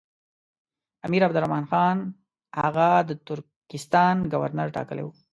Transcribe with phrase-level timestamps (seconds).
[1.05, 1.97] امیر عبدالرحمن خان
[2.59, 5.13] هغه د ترکستان ګورنر ټاکلی وو.